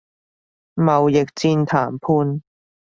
[0.73, 2.41] 貿易戰談判